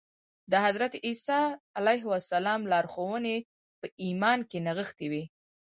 [0.51, 1.43] د حضرت عيسی
[1.77, 3.37] عليه السلام لارښوونې
[3.79, 5.23] په ايمان کې نغښتې وې.